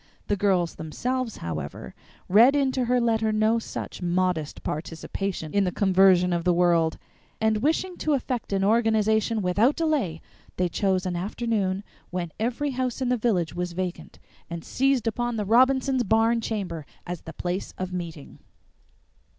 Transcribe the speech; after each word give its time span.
The 0.29 0.35
girls 0.35 0.77
themselves, 0.77 1.37
however, 1.37 1.93
read 2.27 2.55
into 2.55 2.85
her 2.85 2.99
letter 2.99 3.31
no 3.31 3.59
such 3.59 4.01
modest 4.01 4.63
participation 4.63 5.53
in 5.53 5.63
the 5.63 5.71
conversion 5.71 6.33
of 6.33 6.43
the 6.43 6.55
world, 6.55 6.97
and 7.39 7.57
wishing 7.61 7.95
to 7.97 8.13
effect 8.13 8.51
an 8.51 8.63
organization 8.63 9.43
without 9.43 9.75
delay, 9.75 10.19
they 10.57 10.69
chose 10.69 11.05
an 11.05 11.15
afternoon 11.15 11.83
when 12.09 12.31
every 12.39 12.71
house 12.71 12.99
in 12.99 13.09
the 13.09 13.15
village 13.15 13.53
was 13.53 13.73
vacant, 13.73 14.17
and 14.49 14.65
seized 14.65 15.05
upon 15.05 15.35
the 15.35 15.45
Robinsons' 15.45 16.01
barn 16.03 16.41
chamber 16.41 16.83
as 17.05 17.21
the 17.21 17.31
place 17.33 17.71
of 17.77 17.93
meeting. 17.93 18.39